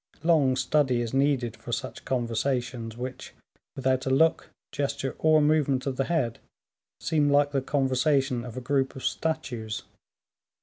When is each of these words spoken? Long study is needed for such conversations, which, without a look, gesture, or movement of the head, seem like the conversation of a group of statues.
Long 0.23 0.55
study 0.55 0.99
is 0.99 1.13
needed 1.13 1.55
for 1.55 1.71
such 1.71 2.05
conversations, 2.05 2.97
which, 2.97 3.35
without 3.75 4.07
a 4.07 4.09
look, 4.09 4.49
gesture, 4.71 5.15
or 5.19 5.43
movement 5.43 5.85
of 5.85 5.95
the 5.97 6.05
head, 6.05 6.39
seem 6.99 7.29
like 7.29 7.51
the 7.51 7.61
conversation 7.61 8.43
of 8.43 8.57
a 8.57 8.61
group 8.61 8.95
of 8.95 9.05
statues. 9.05 9.83